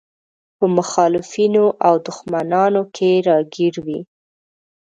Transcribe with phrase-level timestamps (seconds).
[0.57, 3.99] په مخالفينو او دښمنانو کې راګير وي.